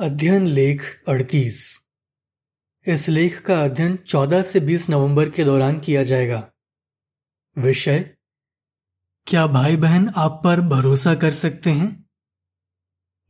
[0.00, 1.82] अध्ययन लेख अड़तीस।
[2.86, 6.52] इस लेख का अध्ययन 14 से 20 नवंबर के दौरान किया जाएगा।
[7.58, 8.16] विषय,
[9.26, 12.10] क्या भाई बहन आप पर भरोसा कर सकते हैं?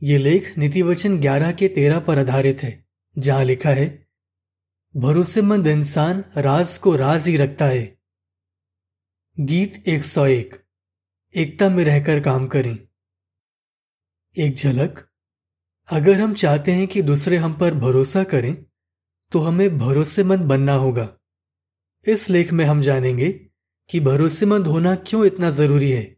[0.03, 2.89] ये लेख नीतिवचन 11 के 13 पर आधारित है,
[3.19, 4.09] जहाँ लिखा है,
[4.97, 7.99] भरोसेमंद इंसान राज को राज ही रखता है।
[9.41, 10.65] गीत 101
[11.37, 12.89] एकता में रहकर काम करें।
[14.39, 15.08] एक झलक
[15.89, 18.65] अगर हम चाहते हैं कि दूसरे हम पर भरोसा करें
[19.33, 21.09] तो हमें भरोसेमंद बनना होगा।
[22.07, 23.31] इस लेख में हम जानेंगे
[23.91, 26.17] कि भरोसेमंद होना क्यों इतना ज़रूरी है,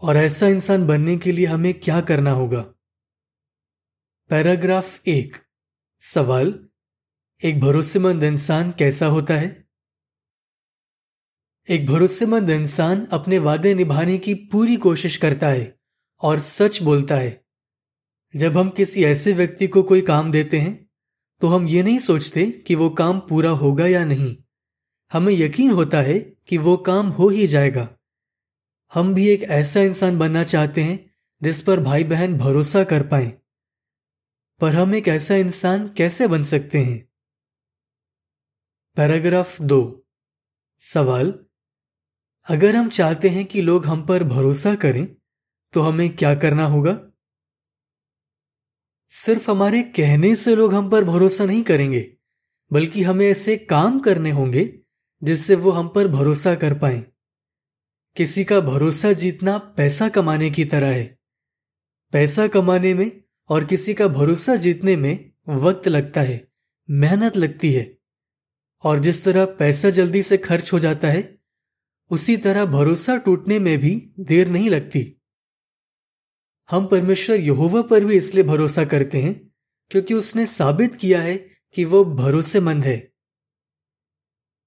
[0.00, 2.60] और ऐसा इंसान बनने के लिए हमें क्या करना होगा।
[4.30, 5.36] पैराग्राफ एक।
[6.00, 6.68] सवाल,
[7.44, 9.68] एक भरोसेमंद इंसान कैसा होता है?
[11.68, 15.78] एक भरोसेमंद इंसान अपने वादे निभाने की पूरी कोशिश करता है
[16.20, 17.41] और सच बोलता है।
[18.36, 20.90] जब हम किसी ऐसे व्यक्ति को कोई काम देते हैं
[21.40, 24.36] तो हम ये नहीं सोचते कि वो काम पूरा होगा या नहीं।
[25.12, 27.88] हमें यकीन होता है कि वो काम हो ही जाएगा।
[28.94, 31.10] हम भी एक ऐसा इंसान बनना चाहते हैं,
[31.42, 33.32] जिस पर भाई बहन भरोसा कर पाए।
[34.60, 37.08] पर हम एक ऐसा इंसान कैसे बन सकते हैं?
[38.96, 40.06] पैराग्राफ दो।
[40.80, 41.38] सवाल,
[42.46, 45.16] अगर हम चाहते हैं कि लोग हम पर भरोसा करें
[45.72, 47.11] तो हमें क्या करना होगा?
[49.14, 52.12] सिर्फ़ हमारे कहने से लोग हम पर भरोसा नहीं करेंगे,
[52.72, 54.78] बल्कि हमें ऐसे काम करने होंगे
[55.22, 57.04] जिससे वो हम पर भरोसा कर पाए।
[58.16, 61.18] किसी का भरोसा जीतना पैसा कमाने की तरह है।
[62.12, 66.48] पैसा कमाने में और किसी का भरोसा जीतने में वक्त लगता है,
[66.90, 67.98] मेहनत लगती है।
[68.82, 71.38] और जिस तरह पैसा जल्दी से खर्च हो जाता है,
[72.10, 75.21] उसी तरह भरोसा टूटने में भी देर नहीं लगती।
[76.70, 79.50] हम परमेश्वर यहोवा पर भी इसलिए भरोसा करते हैं,
[79.90, 81.36] क्योंकि उसने साबित किया है
[81.74, 83.12] कि वो भरोसेमंद है।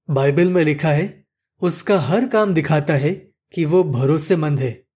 [0.10, 1.28] बाइबल में लिखा है,
[1.62, 3.14] उसका हर काम दिखाता है
[3.54, 4.88] कि वो भरोसेमंद है।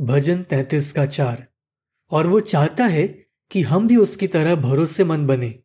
[0.00, 1.46] भजन तैतीस का चार।
[2.10, 3.08] और वो चाहता है
[3.50, 5.58] कि हम भी उसकी तरह भरोसेमंद बने।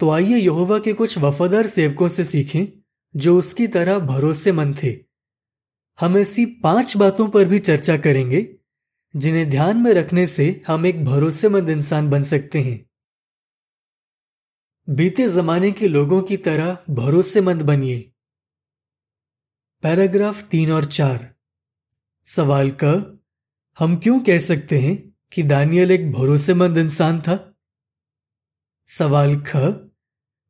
[0.00, 2.66] तो आइए यहोवा के कुछ वफादार सेवकों से सीखें,
[3.16, 4.98] जो उसकी तरह भरोसेमंद थे।
[6.00, 8.57] हम ऐसी पाँच बातों पर भी चर्चा करेंगे
[9.16, 12.90] जिन्हें ध्यान में रखने से हम एक भरोसेमंद इंसान बन सकते हैं।
[14.88, 18.12] बीते जमाने के लोगों की तरह भरोसेमंद बनिए।
[19.82, 21.34] पैराग्राफ तीन और चार।
[22.26, 22.84] सवाल क,
[23.78, 27.54] हम क्यों कह सकते हैं कि दानियल एक भरोसेमंद इंसान था?
[28.86, 29.56] सवाल ख,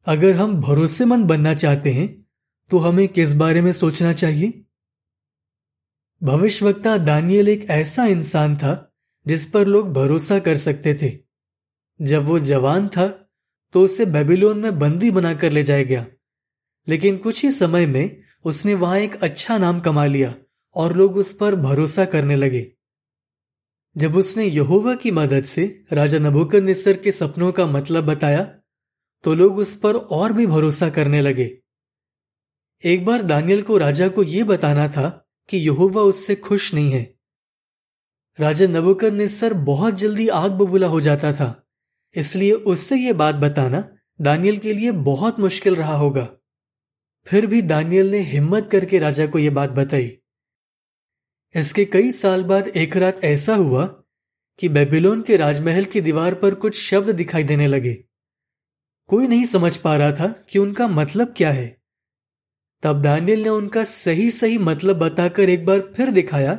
[0.07, 2.27] अगर हम भरोसेमंद बनना चाहते हैं
[2.71, 4.65] तो हमें किस बारे में सोचना चाहिए?
[6.23, 8.93] भविष्यवक्ता दानियल एक ऐसा इंसान था
[9.27, 11.19] जिस पर लोग भरोसा कर सकते थे।
[12.01, 13.07] जब वो जवान था
[13.75, 16.07] तो उसे बेबीलोन में बंदी बनाकर ले जाया गया।
[16.89, 20.35] लेकिन कुछ ही समय में उसने वहाँ एक अच्छा नाम कमा लिया
[20.75, 22.73] और लोग उस पर भरोसा करने लगे।
[23.97, 28.43] जब उसने यहोवा की मदद से राजा नबुकद निसर के सपनों का मतलब बताया
[29.25, 31.59] तो लोग उस पर और भी भरोसा करने लगे।
[32.85, 37.15] एक बार दानियल को राजा को यह बताना था कि यहोवा उससे खुश नहीं है।
[38.39, 41.69] राजा नबुकद निस्सर बहुत जल्दी आग बबूला हो जाता था,
[42.15, 43.89] इसलिए उससे यह बात बताना
[44.21, 46.29] दानियल के लिए बहुत मुश्किल रहा होगा।
[47.27, 50.17] फिर भी दानियल ने हिम्मत करके राजा को यह बात बताई।
[51.55, 53.87] इसके कई साल बाद एक रात ऐसा हुआ
[54.59, 57.95] कि बेबीलोन के राजमहल की दीवार पर कुछ शब्द दिखाई देने लगे।
[59.09, 61.78] कोई नहीं समझ पा रहा था कि उनका मतलब क्या है।
[62.83, 66.55] तब दानियल ने उनका सही सही मतलब बताकर एक बार फिर दिखाया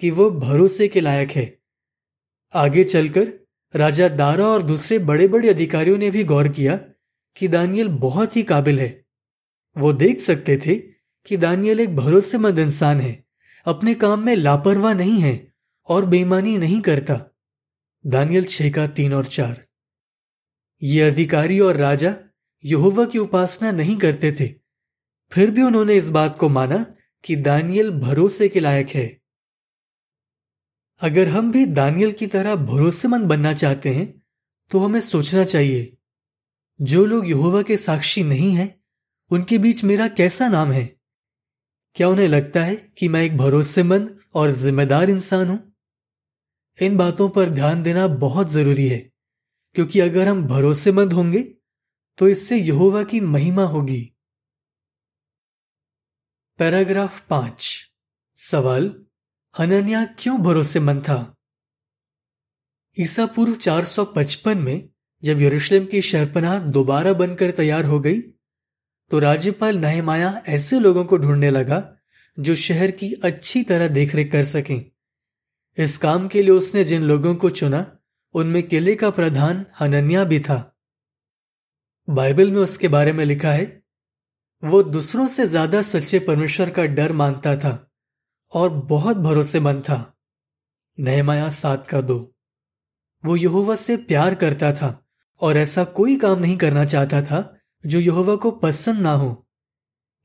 [0.00, 1.58] कि वो भरोसे के लायक है।
[2.54, 3.32] आगे चलकर
[3.76, 6.76] राजा दारा और दूसरे बड़े बड़े अधिकारियों ने भी गौर किया
[7.36, 9.04] कि दानियल बहुत ही काबिल है।
[9.78, 10.74] वो देख सकते थे
[11.26, 13.24] कि दानियल एक भरोसेमंद इंसान है,
[13.66, 15.52] अपने काम में लापरवाह नहीं है
[15.88, 17.36] और बेईमानी नहीं करता।
[18.06, 19.66] दानियल छह का तीन और चार।
[20.82, 22.16] ये अधिकारी और राजा
[22.64, 24.63] यहोवा की उपासना नहीं करते थे।
[25.32, 26.84] फिर भी उन्होंने इस बात को माना
[27.24, 29.06] कि दानियल भरोसे के लायक है।
[31.00, 34.06] अगर हम भी दानियल की तरह भरोसेमंद बनना चाहते हैं
[34.70, 35.96] तो हमें सोचना चाहिए,
[36.80, 38.74] जो लोग यहोवा के साक्षी नहीं हैं,
[39.30, 40.84] उनके बीच मेरा कैसा नाम है?
[41.96, 45.58] क्या उन्हें लगता है कि मैं एक भरोसेमंद और जिम्मेदार इंसान हूँ?
[46.78, 48.98] इन बातों पर ध्यान देना बहुत ज़रूरी है,
[49.76, 51.42] क्योंकि अगर हम भरोसेमंद होंगे
[52.18, 54.13] तो इससे यहोवा की महिमा होगी।
[56.58, 57.90] पैराग्राफ पाँच।
[58.36, 58.94] सवाल,
[59.58, 61.34] हनन्या क्यों भरोसेमंद था?
[63.00, 64.88] ईसा पूर्व 455 में
[65.22, 68.20] जब यरूशलेम की शहरपनाह दोबारा बनकर तैयार हो गई
[69.10, 71.96] तो राज्यपाल नहमाया ऐसे लोगों को ढूँढने लगा,
[72.40, 74.84] जो शहर की अच्छी तरह देखरेख कर सकें।
[75.78, 77.98] इस काम के लिए उसने जिन लोगों को चुना,
[78.34, 80.76] उनमें किले का प्रधान हनन्या भी था।
[82.10, 83.83] बाइबल में उसके बारे में लिखा है
[84.64, 87.72] वो दूसरों से ज़्यादा सच्चे परमेश्वर का डर मानता था
[88.52, 89.98] और बहुत भरोसेमंद था।
[90.98, 92.16] नहमाया सात का दो।
[93.24, 94.88] वो यहोवा से प्यार करता था
[95.40, 97.42] और ऐसा कोई काम नहीं करना चाहता था
[97.84, 99.46] जो यहोवा को पसंद ना हो।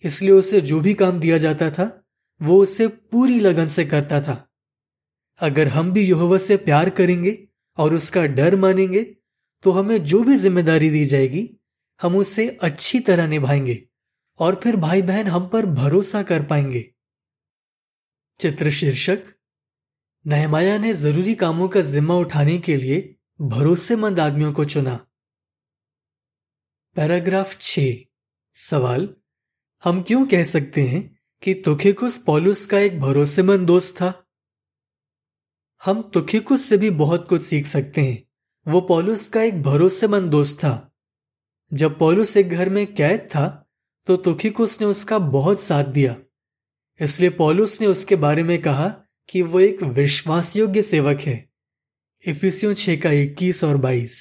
[0.04, 2.06] इसलिए उसे जो भी काम दिया जाता था,
[2.42, 4.46] वो उसे पूरी लगन से करता था।
[5.40, 7.38] अगर हम भी यहोवा से प्यार करेंगे
[7.78, 9.04] और उसका डर मानेंगे
[9.64, 11.50] तो हमें जो भी ज़िम्मेदारी दी जाएगी,
[12.00, 13.84] हम उसे अच्छी तरह निभाएँगे।
[14.40, 16.94] और फिर भाई बहन हम पर भरोसा कर पाएँगे।
[18.40, 19.18] चित्र शीर्षक,
[20.28, 25.08] नहमाया ने ज़रूरी कामों का जिम्मा उठाने के लिए भरोसेमंद आदमियों को चुना।
[26.96, 27.80] पैराग्राफ छ,
[28.54, 29.16] सवाल,
[29.84, 34.28] हम क्यों कह सकते हैं कि तुखिकुस पॉलुस का एक भरोसेमंद दोस्त था?
[35.86, 38.30] हम तुखिकुस से भी बहुत कुछ सीख सकते हैं।
[38.72, 40.96] वो पॉलुस का एक भरोसेमंद दोस्त था।
[41.74, 43.69] जब पॉलुस एक घर में कैद था
[44.10, 46.16] तो तुखिकुस ने उसका बहुत साथ दिया।
[47.00, 48.88] इसलिए पॉलुस ने उसके बारे में कहा
[49.30, 51.36] कि वो एक विश्वासयोग्य सेवक है।
[52.24, 54.16] इफिसियों छे का इक्कीस और बाईस।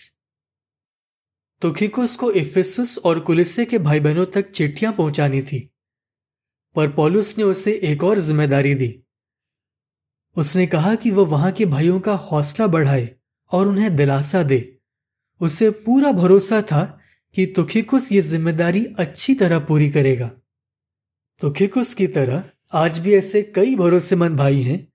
[1.63, 5.61] तुखिकुस को इफिसुस और कुलिसे के भाई बहनों तक चिट्ठियाँ पहुंचानी थी,
[6.77, 8.93] पर पॉलुस ने उसे एक और ज़िम्मेदारी दी।
[10.37, 13.11] उसने कहा कि वह वहाँ के भाइयों का हौसला बढ़ाए
[13.53, 14.61] और उन्हें दिलासा दे।
[15.41, 16.95] उसे पूरा भरोसा था
[17.35, 20.31] कि तुखिकुस ये ज़िम्मेदारी अच्छी तरह पूरी करेगा।
[21.41, 24.93] तुखिकुस की तरह आज भी ऐसे कई भरोसेमंद भाई हैं,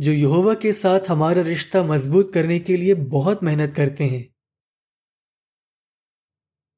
[0.00, 4.34] जो यहोवा के साथ हमारा रिश्ता मज़बूत करने के लिए बहुत मेहनत करते हैं।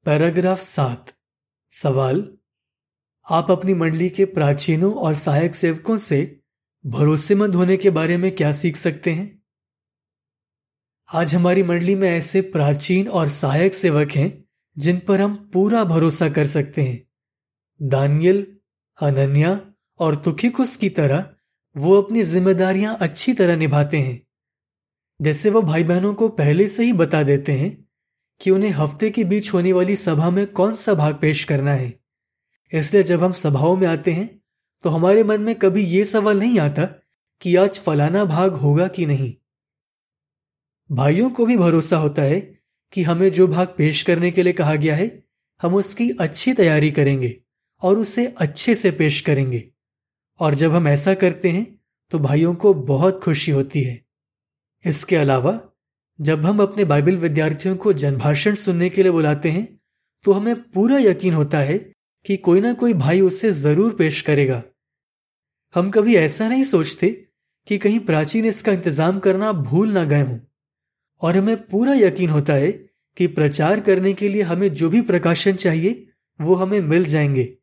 [0.06, 1.14] पैराग्राफ सात।
[1.70, 2.36] सवाल,
[3.26, 6.40] आप अपनी मंडली के प्राचीनों और सहायक सेवकों से
[6.86, 9.42] भरोसेमंद होने के बारे में क्या सीख सकते हैं?
[11.14, 14.47] आज हमारी मंडली में ऐसे प्राचीन और सहायक सेवक हैं
[14.78, 17.08] जिन पर हम पूरा भरोसा कर सकते हैं।
[17.88, 18.46] दानियल
[19.02, 19.60] हनन्या
[20.00, 21.30] और तुखिकुस की तरह
[21.76, 24.26] वो अपनी जिम्मेदारियाँ अच्छी तरह निभाते हैं।
[25.20, 27.88] जैसे वो भाई बहनों को पहले से ही बता देते हैं
[28.40, 32.00] कि उन्हें हफ़्ते के बीच होने वाली सभा में कौन सा भाग पेश करना है।
[32.72, 34.40] इसलिए जब हम सभाओं में आते हैं
[34.84, 36.84] तो हमारे मन में कभी यह सवाल नहीं आता
[37.40, 39.34] कि आज फलाना भाग होगा कि नहीं।
[40.90, 42.57] भाइयों को भी भरोसा होता है
[42.92, 45.10] कि हमें जो भाग पेश करने के लिए कहा गया है,
[45.60, 47.34] हम उसकी अच्छी तैयारी करेंगे
[47.82, 49.64] और उसे अच्छे से पेश करेंगे।
[50.40, 51.66] और जब हम ऐसा करते हैं
[52.12, 54.00] तो भाइयों को बहुत खुशी होती है।
[54.84, 55.60] इसके अलावा,
[56.18, 59.66] जब हम अपने बाइबल विद्यार्थियों को जनभाषण सुनने के लिए बुलाते हैं
[60.24, 61.78] तो हमें पूरा यकीन होता है
[62.26, 64.62] कि कोई ना कोई भाई उसे ज़रूर पेश करेगा।
[65.74, 67.08] हम कभी ऐसा नहीं सोचते
[67.66, 70.38] कि कहीं प्राचीन इसका इंतज़ाम करना भूल ना गए हों।
[71.20, 72.72] और हमें पूरा यकीन होता है
[73.16, 77.58] कि प्रचार करने के लिए हमें जो भी प्रकाशन चाहिए, वो हमें मिल जाएँगे।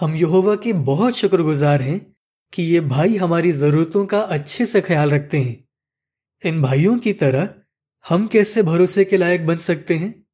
[0.00, 2.16] हम यहोवा के बहुत शुक्रगुजार हैं
[2.52, 5.68] कि ये भाई हमारी जरूरतों का अच्छे से ख्याल रखते हैं।
[6.46, 7.54] इन भाइयों की तरह
[8.08, 10.26] हम कैसे भरोसे के लायक बन सकते हैं?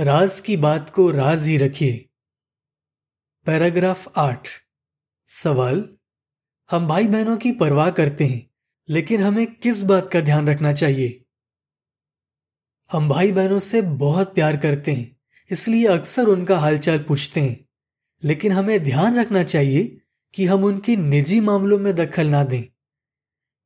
[0.00, 2.08] राज की बात को राज ही रखिए।
[3.46, 4.48] पैराग्राफ आठ।
[5.26, 5.96] सवाल,
[6.70, 8.53] हम भाई बहनों की परवाह करते हैं।
[8.88, 11.24] लेकिन हमें किस बात का ध्यान रखना चाहिए?
[12.92, 15.16] हम भाई बहनों से बहुत प्यार करते हैं,
[15.50, 17.68] इसलिए अक्सर उनका हालचाल पूछते हैं।
[18.24, 20.00] लेकिन हमें ध्यान रखना चाहिए
[20.34, 22.62] कि हम उनके निजी मामलों में दखल ना दें।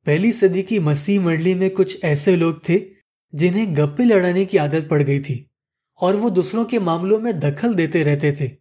[0.05, 2.81] पहली सदी की मसीह मंडली में कुछ ऐसे लोग थे,
[3.35, 5.51] जिन्हें गप्पे लड़ाने की आदत पड़ गई थी,
[5.99, 8.51] और वो दूसरों के मामलों में दखल देते रहते थे।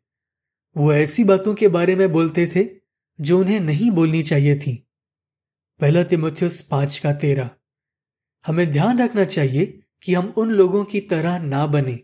[0.76, 2.68] वो ऐसी बातों के बारे में बोलते थे,
[3.20, 4.87] जो उन्हें नहीं बोलनी चाहिए थी।
[5.80, 7.50] पहला तिमोथियस पाँच का तेरह
[8.44, 9.66] हमें ध्यान रखना चाहिए
[10.02, 11.98] कि हम उन लोगों की तरह ना बने।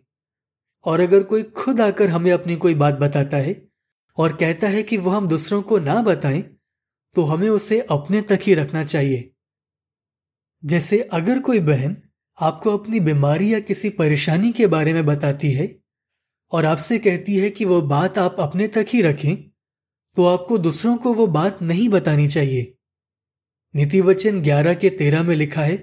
[0.85, 3.55] और अगर कोई खुद आकर हमें अपनी कोई बात बताता है
[4.19, 6.43] और कहता है कि वह हम दूसरों को ना बताएँ
[7.17, 9.31] तो हमें उसे अपने तक ही रखना चाहिए।
[10.63, 11.97] जैसे अगर कोई बहन
[12.39, 15.67] आपको अपनी बीमारी या किसी परेशानी के बारे में बताती है
[16.53, 19.37] और आपसे कहती है कि वह बात आप अपने तक ही रखें
[20.17, 22.75] तो आपको दूसरों को वो बात नहीं बतानी चाहिए।
[23.75, 25.77] नीति वचन ग्यारह के तेरह में लिखा है,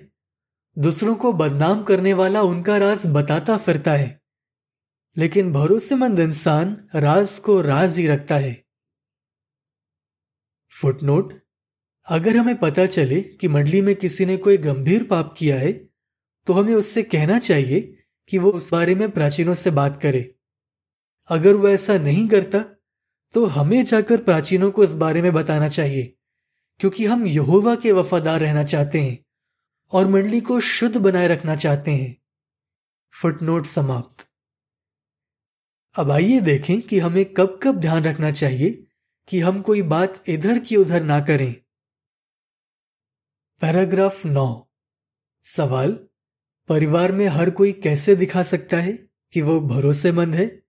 [0.77, 4.19] दूसरों को बदनाम करने वाला उनका राज बताता फिरता है,
[5.17, 8.53] लेकिन भरोसेमंद इंसान राज को राज ही रखता है।
[10.73, 11.33] फुटनोट,
[12.05, 15.71] अगर हमें पता चले कि मंडली में किसी ने कोई गंभीर पाप किया है
[16.47, 17.81] तो हमें उससे कहना चाहिए
[18.29, 20.23] कि वो उस बारे में प्राचीनों से बात करे।
[21.29, 22.59] अगर वो ऐसा नहीं करता
[23.35, 26.13] तो हमें जाकर प्राचीनों को इस बारे में बताना चाहिए।
[26.81, 29.25] क्योंकि हम यहोवा के वफादार रहना चाहते हैं
[29.91, 32.21] और मंडली को शुद्ध बनाए रखना चाहते हैं।
[33.21, 34.27] फुटनोट समाप्त।
[35.99, 38.87] अब आइए देखें कि हमें कब कब ध्यान रखना चाहिए
[39.27, 41.53] कि हम कोई बात इधर की उधर ना करें।
[43.61, 44.69] पैराग्राफ नौ।
[45.43, 46.07] सवाल,
[46.67, 48.93] परिवार में हर कोई कैसे दिखा सकता है
[49.31, 50.63] कि वो भरोसेमंद है?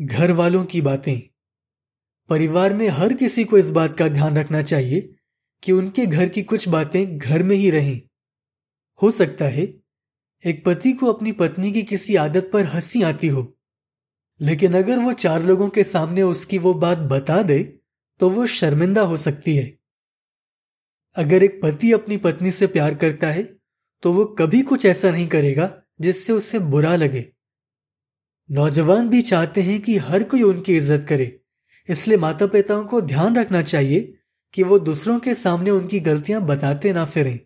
[0.00, 1.33] घर वालों की बातें।
[2.30, 5.00] परिवार में हर किसी को इस बात का ध्यान रखना चाहिए
[5.62, 8.00] कि उनके घर की कुछ बातें घर में ही रहें।
[9.00, 9.62] हो सकता है
[10.44, 13.46] एक पति को अपनी पत्नी की किसी आदत पर हँसी आती हो,
[14.40, 17.62] लेकिन अगर वो चार लोगों के सामने उसकी वो बात बता दे
[18.20, 19.72] तो वो शर्मिंदा हो सकती है।
[21.16, 23.42] अगर एक पति अपनी पत्नी से प्यार करता है
[24.02, 27.24] तो वो कभी कुछ ऐसा नहीं करेगा जिससे उसे बुरा लगे।
[28.50, 31.26] नौजवान भी चाहते हैं कि हर कोई उनकी इज़्ज़त करे।
[31.88, 34.18] इसलिए माता पिताओं को ध्यान रखना चाहिए
[34.54, 37.38] कि वो दूसरों के सामने उनकी गलतियाँ बताते ना फिरें।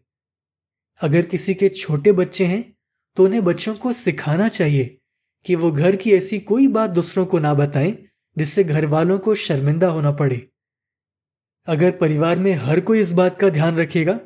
[1.01, 2.77] अगर किसी के छोटे बच्चे हैं
[3.17, 4.99] तो उन्हें बच्चों को सिखाना चाहिए
[5.47, 7.97] कि वो घर की ऐसी कोई बात दूसरों को ना बताएँ,
[8.37, 10.49] जिससे घर वालों को शर्मिंदा होना पड़े।
[11.67, 14.21] अगर परिवार में हर कोई इस बात का ध्यान रखेगा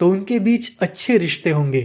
[0.00, 1.82] तो उनके बीच अच्छे रिश्ते होंगे।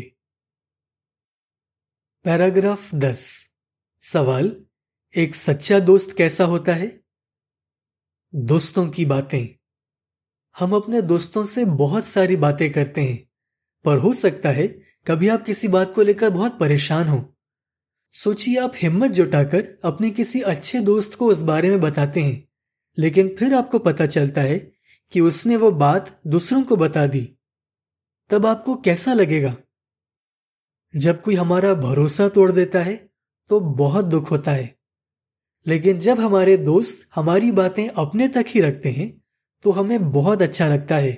[2.25, 3.49] पैराग्राफ दस।
[4.01, 4.55] सवाल,
[5.13, 7.00] एक सच्चा दोस्त कैसा होता है?
[8.33, 9.47] दोस्तों की बातें।
[10.59, 13.29] हम अपने दोस्तों से बहुत सारी बातें करते हैं,
[13.85, 14.67] पर हो सकता है
[15.07, 17.23] कभी आप किसी बात को लेकर बहुत परेशान हो।
[18.11, 22.47] सोचिए आप हिम्मत जुटाकर अपने किसी अच्छे दोस्त को उस बारे में बताते हैं,
[22.97, 24.59] लेकिन फिर आपको पता चलता है
[25.11, 27.37] कि उसने वो बात दूसरों को बता दी।
[28.29, 29.55] तब आपको कैसा लगेगा?
[30.93, 33.09] जब कोई हमारा भरोसा तोड़ देता है
[33.49, 34.80] तो बहुत दुख होता है।
[35.65, 39.09] लेकिन जब हमारे दोस्त हमारी बातें अपने तक ही रखते हैं
[39.63, 41.11] तो हमें बहुत अच्छा लगता है।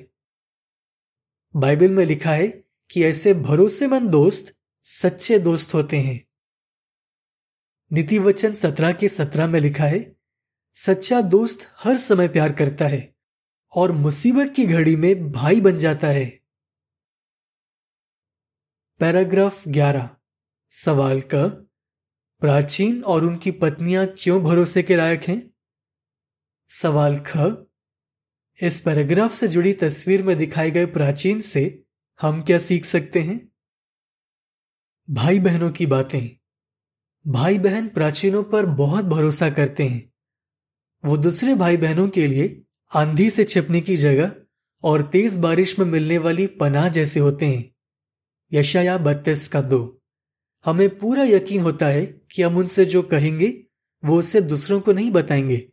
[1.56, 2.48] बाइबल में लिखा है
[2.90, 4.54] कि ऐसे भरोसेमंद दोस्त
[4.86, 6.20] सच्चे दोस्त होते हैं।
[7.92, 10.16] नीति वचन सत्रह के सत्रह में लिखा है,
[10.76, 13.16] सच्चा दोस्त हर समय प्यार करता है
[13.74, 16.26] और मुसीबत की घड़ी में भाई बन जाता है।
[19.00, 20.10] पैराग्राफ ग्यारह,
[20.72, 21.44] सवाल का
[22.44, 25.54] प्राचीन और उनकी पत्नियाँ क्यों भरोसे के लायक हैं?
[26.70, 27.38] सवाल ख।
[28.64, 31.84] इस पैराग्राफ से जुड़ी तस्वीर में दिखाए गए प्राचीन से
[32.22, 33.52] हम क्या सीख सकते हैं?
[35.10, 36.30] भाई बहनों की बातें।
[37.32, 40.14] भाई बहन प्राचीनों पर बहुत भरोसा करते हैं।
[41.06, 42.64] वो दूसरे भाई बहनों के लिए
[42.96, 44.36] आंधी से छिपने की जगह
[44.84, 47.76] और तेज बारिश में मिलने वाली पनाह जैसे होते हैं।
[48.54, 50.03] यशाया बत्तीस का दो।
[50.66, 53.64] हमें पूरा यकीन होता है कि हम उनसे जो कहेंगे,
[54.06, 55.68] वो उसे दूसरों को नहीं बताएँगे।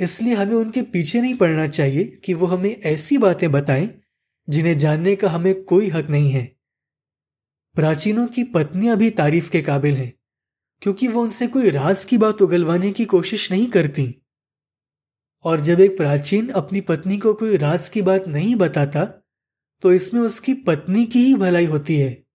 [0.00, 4.00] इसलिए हमें उनके पीछे नहीं पड़ना चाहिए कि वो हमें ऐसी बातें बताएँ,
[4.48, 6.56] जिन्हें जानने का हमें कोई हक नहीं है।
[7.74, 10.12] प्राचीनों की पत्नियाँ भी तारीफ़ के काबिल हैं,
[10.82, 14.14] क्योंकि वो उनसे कोई राज की बात उगलवाने की कोशिश नहीं करती।
[15.44, 19.04] और जब एक प्राचीन अपनी पत्नी को कोई राज की बात नहीं बताता
[19.82, 22.29] तो इसमें उसकी पत्नी की ही भलाई होती है।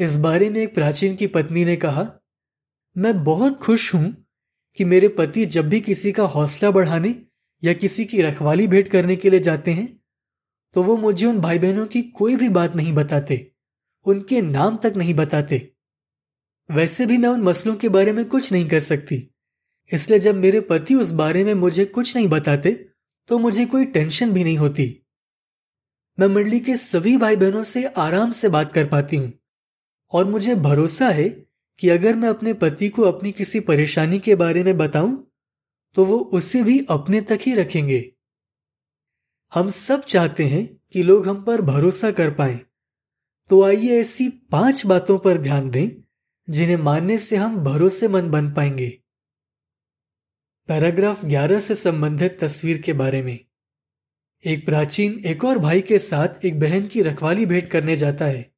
[0.00, 2.06] इस बारे में एक प्राचीन की पत्नी ने कहा,
[2.96, 4.16] मैं बहुत खुश हूँ
[4.78, 7.14] कि मेरे पति जब भी किसी का हौसला बढ़ाने
[7.62, 9.86] या किसी की रखवाली भेंट करने के लिए जाते हैं
[10.74, 13.36] तो वो मुझे उन भाई बहनों की कोई भी बात नहीं बताते,
[14.06, 15.56] उनके नाम तक नहीं बताते।
[16.68, 19.16] वैसे भी मैं उन मसलों के बारे में कुछ नहीं कर सकती।
[19.90, 22.72] इसलिए जब मेरे पति उस बारे में मुझे कुछ नहीं बताते
[23.28, 24.86] तो मुझे कोई टेंशन भी नहीं होती।
[26.18, 29.32] मैं मंडली के सभी भाई बहनों से आराम से बात कर पाती हूँ।
[30.12, 31.28] और मुझे भरोसा है
[31.78, 35.24] कि अगर मैं अपने पति को अपनी किसी परेशानी के बारे में बताऊँ
[35.94, 38.12] तो वो उसे भी अपने तक ही रखेंगे।
[39.54, 42.60] हम सब चाहते हैं कि लोग हम पर भरोसा कर पाए।
[43.50, 45.90] तो आइए ऐसी पाँच बातों पर ध्यान दें,
[46.50, 48.98] जिन्हें मानने से हम भरोसेमंद बन पाएँगे।
[50.68, 53.38] पैराग्राफ 11 से संबंधित तस्वीर के बारे में।
[54.46, 58.57] एक प्राचीन, एक और भाई के साथ एक बहन की रखवाली भेंट करने जाता है।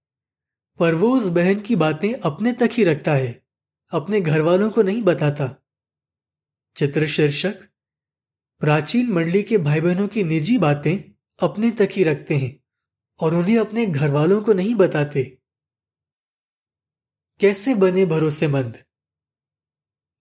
[0.80, 3.42] पर वो उस बहन की बातें अपने तक ही रखता है,
[3.90, 5.62] अपने घर वालों को नहीं बताता।
[6.76, 7.62] चित्र शीर्षक
[8.60, 12.64] प्राचीन मंडली के भाई बहनों की निजी बातें अपने तक ही रखते हैं
[13.20, 15.38] और उन्हें अपने घर वालों को नहीं बताते।
[17.40, 18.84] कैसे बने भरोसेमंद?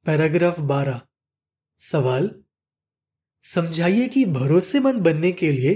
[0.05, 1.01] पैराग्राफ बारह।
[1.79, 2.43] सवाल,
[3.43, 5.75] समझाइए कि भरोसेमंद बनने के लिए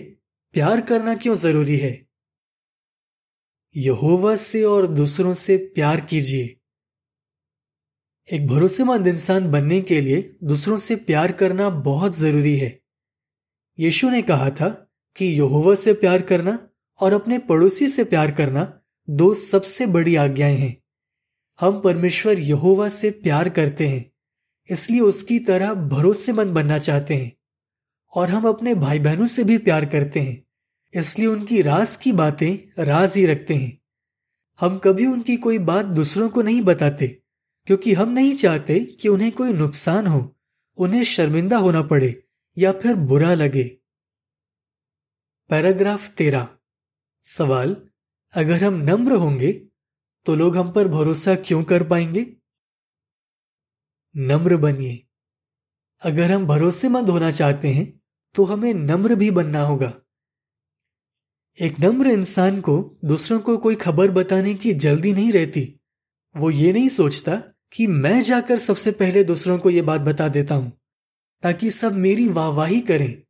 [0.53, 2.02] प्यार करना क्यों ज़रूरी है?
[3.75, 6.56] यहोवा से और दूसरों से प्यार कीजिए।
[8.27, 12.80] एक भरोसेमंद इंसान बनने के लिए दूसरों से प्यार करना बहुत ज़रूरी है।
[13.80, 14.70] यीशु ने कहा था
[15.15, 16.58] कि यहोवा से प्यार करना
[17.00, 20.77] और अपने पड़ोसी से प्यार करना दो सबसे बड़ी आज्ञाएँ हैं।
[21.60, 24.12] हम परमेश्वर यहोवा से प्यार करते हैं,
[24.70, 27.32] इसलिए उसकी तरह भरोसेमंद बनना चाहते हैं
[28.13, 30.44] और हम अपने भाई बहनों से भी प्यार करते हैं।
[30.93, 33.81] इसलिए उनकी राज की बातें राज ही रखते हैं।
[34.59, 37.07] हम कभी उनकी कोई बात दूसरों को नहीं बताते,
[37.67, 40.35] क्योंकि हम नहीं चाहते कि उन्हें कोई नुकसान हो,
[40.77, 42.23] उन्हें शर्मिंदा होना पड़े
[42.57, 43.63] या फिर बुरा लगे।
[45.50, 46.47] पैराग्राफ तेरह
[47.25, 47.75] सवाल,
[48.33, 49.51] अगर हम नम्र होंगे
[50.25, 52.25] तो लोग हम पर भरोसा क्यों कर पाएँगे?
[54.15, 55.03] नम्र बनिए।
[56.01, 57.85] अगर हम भरोसेमंद होना चाहते हैं
[58.35, 59.93] तो हमें नम्र भी बनना होगा।
[61.57, 65.62] एक नम्र इंसान को दूसरों को कोई खबर बताने की जल्दी नहीं रहती।
[66.36, 67.36] वो ये नहीं सोचता
[67.72, 70.72] कि मैं जाकर सबसे पहले दूसरों को यह बात बता देता हूँ,
[71.43, 73.22] ताकि सब मेरी वाहवाही करें।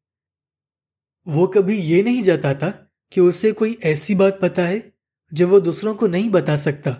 [1.27, 2.69] वो कभी ये नहीं जताता
[3.11, 4.93] कि उसे कोई ऐसी बात पता है
[5.31, 6.95] जो वो दूसरों को नहीं बता सकता।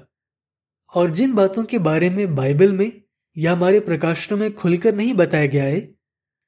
[0.93, 2.91] और जिन बातों के बारे में बाइबल में
[3.37, 5.79] या हमारे प्रकाशनों में खुलकर नहीं बताया गया है,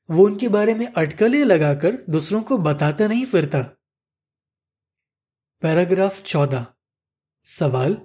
[0.09, 3.65] वो उनके बारे में अटकलें लगाकर दूसरों को बताता नहीं फिरता।
[5.65, 6.65] पैराग्राफ चौदह।
[7.45, 7.97] सवाल,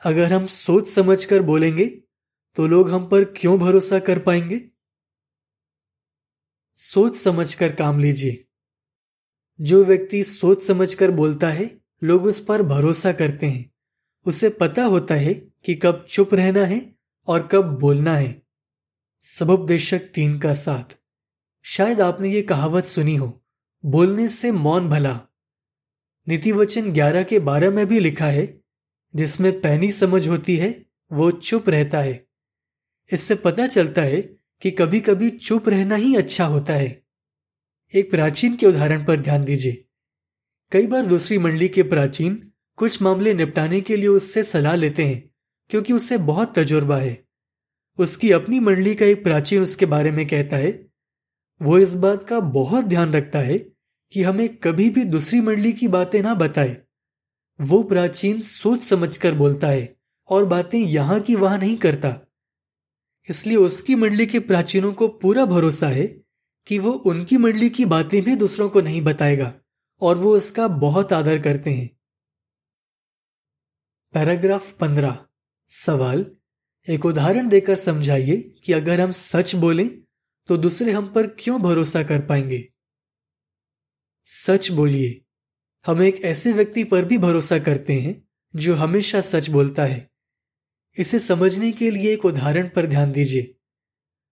[0.00, 1.86] अगर हम सोच समझकर बोलेंगे
[2.56, 4.70] तो लोग हम पर क्यों भरोसा कर पाएँगे?
[6.74, 8.44] सोच समझकर काम लीजिए।
[9.60, 13.74] जो व्यक्ति सोच समझकर बोलता है, लोग उस पर भरोसा करते हैं।
[14.26, 18.42] उसे पता होता है कि कब चुप रहना है और कब बोलना है।
[19.20, 20.98] सबुपदेशक तीन का साथ।
[21.62, 23.42] शायद आपने ये कहावत सुनी हो,
[23.84, 25.20] बोलने से मौन भला।
[26.28, 28.60] नीति वचन ग्यारह के बारह में भी लिखा है,
[29.14, 32.26] जिसमें पैनी समझ होती है, वो चुप रहता है।
[33.12, 34.20] इससे पता चलता है
[34.62, 37.02] कि कभी कभी चुप रहना ही अच्छा होता है।
[37.94, 39.84] एक प्राचीन के उदाहरण पर ध्यान दीजिए।
[40.72, 45.30] कई बार दूसरी मंडली के प्राचीन कुछ मामले निपटाने के लिए उससे सलाह लेते हैं,
[45.70, 47.24] क्योंकि उससे बहुत तजुर्बा है।
[47.98, 50.88] उसकी अपनी मंडली का एक प्राचीन उसके बारे में कहता है,
[51.62, 53.58] वो इस बात का बहुत ध्यान रखता है
[54.12, 56.76] कि हमें कभी भी दूसरी मंडली की बातें ना बताए।
[57.60, 59.96] वो प्राचीन सोच समझकर बोलता है
[60.28, 62.20] और बातें यहाँ की वहाँ नहीं करता।
[63.30, 66.06] इसलिए उसकी मंडली के प्राचीनों को पूरा भरोसा है
[66.66, 69.54] कि वो उनकी मंडली की बातें भी दूसरों को नहीं बताएगा
[70.00, 71.90] और वो उसका बहुत आदर करते हैं।
[74.14, 75.18] पैराग्राफ पंद्रह।
[75.68, 76.26] सवाल।
[76.88, 80.00] एक उदाहरण देकर समझाइए कि अगर हम सच बोलें
[80.48, 82.69] तो दूसरे हम पर क्यों भरोसा कर पाएँगे?
[84.32, 85.24] सच बोलिए।
[85.86, 90.10] हम एक ऐसे व्यक्ति पर भी भरोसा करते हैं, जो हमेशा सच बोलता है।
[90.98, 93.56] इसे समझने के लिए एक उदाहरण पर ध्यान दीजिए।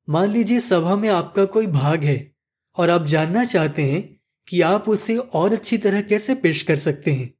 [0.08, 2.34] मान लीजिए सभा में आपका कोई भाग है,
[2.76, 7.12] और आप जानना चाहते हैं कि आप उसे और अच्छी तरह कैसे पेश कर सकते
[7.12, 7.34] हैं।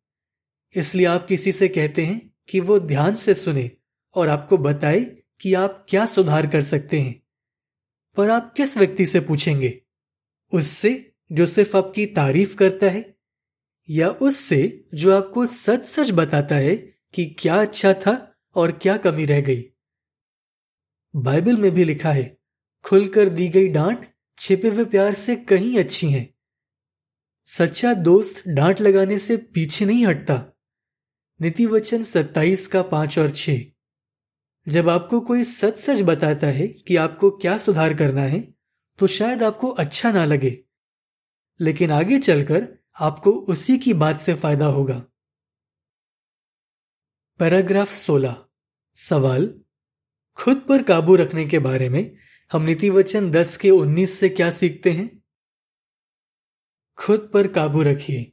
[0.77, 3.71] इसलिए आप किसी से कहते हैं कि वो ध्यान से सुने,
[4.15, 5.01] और आपको बताए
[5.41, 7.23] कि आप क्या सुधार कर सकते हैं।
[8.17, 9.83] पर आप किस व्यक्ति से पूछेंगे?
[10.53, 13.15] उससे जो सिर्फ़ आपकी तारीफ़ करता है,
[13.89, 16.75] या उससे जो आपको सच सच बताता है
[17.15, 19.63] कि क्या अच्छा था और क्या कमी रह गई।
[21.15, 22.37] बाइबल में भी लिखा है,
[22.85, 24.07] खुलकर दी गई डांट
[24.39, 26.29] छिपे हुए प्यार से कहीं अच्छी है।
[27.49, 30.43] सच्चा दोस्त डांट लगाने से पीछे नहीं हटता।
[31.41, 33.51] नीति वचन सत्ताईस का पाँच और छ
[34.67, 38.41] जब आपको कोई सच सच बताता है कि आपको क्या सुधार करना है
[38.99, 40.51] तो शायद आपको अच्छा ना लगे।
[41.61, 44.99] लेकिन आगे चलकर आपको उसी की बात से फ़ायदा होगा।
[47.39, 48.47] पैराग्राफ 16
[48.95, 49.61] सवाल,
[50.37, 52.17] खुद पर काबू रखने के बारे में
[52.53, 55.23] हम नीति वचन 10 के 19 से क्या सीखते हैं?
[56.97, 58.33] खुद पर काबू रखिए।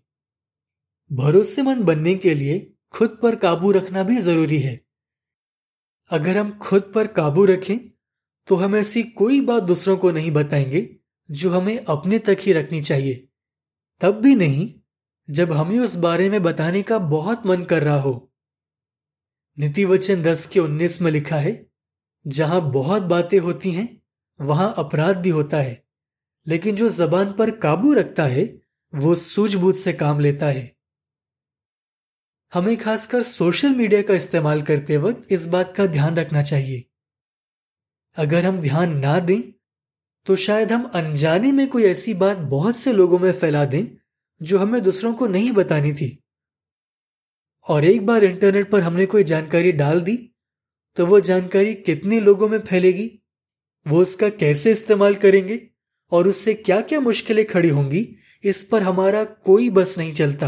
[1.12, 4.86] भरोसेमंद बनने के लिए खुद पर काबू रखना भी ज़रूरी है।
[6.10, 7.78] अगर हम खुद पर काबू रखें
[8.48, 11.00] तो हम ऐसी कोई बात दूसरों को नहीं बताएँगे
[11.32, 13.28] जो हमें अपने तक ही रखनी चाहिए।
[14.02, 14.74] तब भी नहीं,
[15.30, 18.34] जब हमें उस बारे में बताने का बहुत मन कर रहा हो।
[19.60, 21.72] नीति वचन दस के उन्नीस में लिखा है,
[22.28, 24.02] जहाँ बहुत बातें होती हैं,
[24.42, 25.86] वहाँ अपराध भी होता है,
[26.48, 28.62] लेकिन जो जबान पर काबू रखता है,
[28.96, 30.76] वो सूझबूझ से काम लेता है।
[32.54, 36.86] हमें खासकर सोशल मीडिया का इस्तेमाल करते वक्त इस बात का ध्यान रखना चाहिए।
[38.16, 39.55] अगर हम ध्यान ना दें
[40.28, 43.88] तो शायद हम अनजाने में कोई ऐसी बात बहुत से लोगों में फैला दें,
[44.42, 46.18] जो हमें दूसरों को नहीं बतानी थी।
[47.68, 50.18] और एक बार इंटरनेट पर हमने कोई जानकारी डाल दी
[50.98, 53.10] तो वो जानकारी कितने लोगों में फैलेगी,
[53.86, 55.60] वो उसका कैसे इस्तेमाल करेंगे,
[56.12, 58.08] और उससे क्या क्या मुश्किलें खड़ी होंगी,
[58.44, 60.48] इस पर हमारा कोई बस नहीं चलता।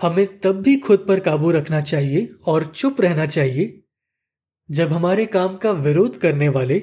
[0.00, 3.82] हमें तब भी खुद पर काबू रखना चाहिए और चुप रहना चाहिए,
[4.68, 6.78] जब हमारे काम का विरोध करने वाले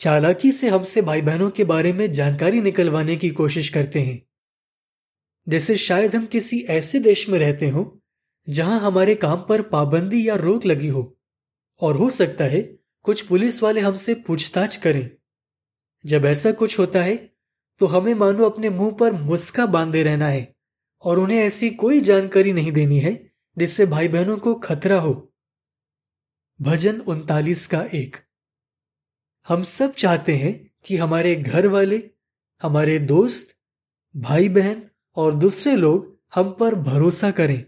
[0.00, 4.22] चालाकी से हमसे भाई बहनों के बारे में जानकारी निकलवाने की कोशिश करते हैं।
[5.46, 8.02] जैसे शायद हम किसी ऐसे देश में रहते हो,
[8.48, 11.16] जहाँ हमारे काम पर पाबंदी या रोक लगी हो,
[11.80, 12.60] और हो सकता है
[13.04, 15.10] कुछ पुलिस वाले हमसे पूछताछ करें।
[16.04, 17.16] जब ऐसा कुछ होता है
[17.80, 20.54] तो हमें मानो अपने मुँह पर मुस्का बांधे रहना है,
[21.04, 23.14] और उन्हें ऐसी कोई जानकारी नहीं देनी है
[23.56, 25.32] जिससे भाई बहनों को खतरा हो।
[26.60, 28.16] भजन उनतालीस का एक।
[29.48, 32.10] हम सब चाहते हैं कि हमारे घर वाले
[32.62, 33.54] हमारे दोस्त
[34.16, 37.64] भाई बहन और दूसरे लोग हम पर भरोसा करें।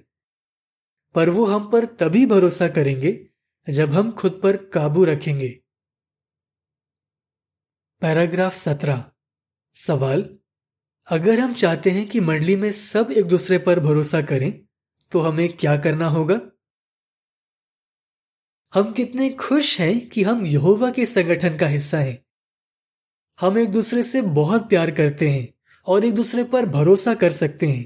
[1.15, 3.13] पर वो हम पर तभी भरोसा करेंगे
[3.71, 5.49] जब हम खुद पर काबू रखेंगे।
[8.01, 9.05] पैराग्राफ सत्रह।
[9.75, 10.39] सवाल,
[11.07, 14.61] अगर हम चाहते हैं कि मंडली में सब एक दूसरे पर भरोसा करें
[15.13, 16.41] तो हमें क्या करना होगा?
[18.75, 22.19] हम कितने खुश हैं कि हम यहोवा के संगठन का हिस्सा हैं।
[23.39, 25.49] हम एक दूसरे से बहुत प्यार करते हैं
[25.87, 27.85] और एक दूसरे पर भरोसा कर सकते हैं।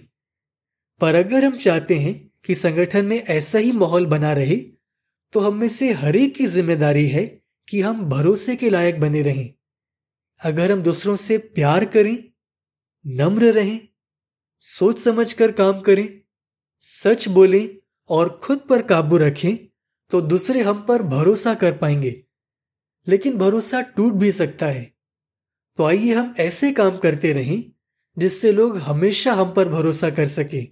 [1.01, 2.14] पर अगर हम चाहते हैं
[2.45, 4.57] कि संगठन में ऐसा ही माहौल बना रहे
[5.33, 7.25] तो हम में से हर एक की ज़िम्मेदारी है
[7.68, 9.49] कि हम भरोसे के लायक बने रहें।
[10.40, 12.16] अगर हम दूसरों से प्यार करें,
[13.05, 13.79] नम्र रहें,
[14.62, 16.09] सोच समझ कर काम करें,
[16.81, 17.68] सच बोलें
[18.11, 19.57] और खुद पर काबू रखें
[20.12, 22.25] तो दूसरे हम पर भरोसा कर पाएँगे।
[23.09, 24.94] लेकिन भरोसा टूट भी सकता है।
[25.77, 27.72] तो आइए हम ऐसे काम करते रहें,
[28.18, 30.68] जिससे लोग हमेशा हम पर भरोसा कर सके।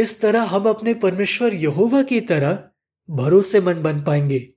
[0.00, 2.70] इस तरह हम अपने परमेश्वर यहोवा की तरह
[3.10, 4.54] भरोसेमंद बन पाएँगे।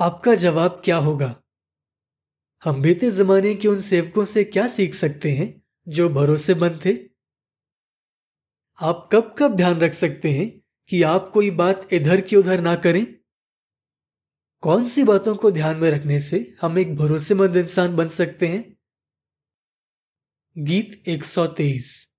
[0.00, 1.42] आपका जवाब क्या होगा?
[2.64, 6.98] हम बीते जमाने के उन सेवकों से क्या सीख सकते हैं, जो भरोसेमंद थे?
[8.80, 12.76] आप कब कब ध्यान रख सकते हैं कि आप कोई बात इधर की उधर ना
[12.76, 13.14] करें?
[14.60, 18.76] कौन सी बातों को ध्यान में रखने से हम एक भरोसेमंद इंसान बन सकते हैं?
[20.58, 22.12] गीत 123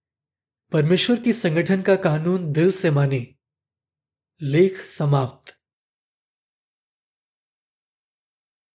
[0.71, 3.35] परमेश्वर की संगठन का कानून दिल से माने।
[4.41, 5.56] लेख समाप्त।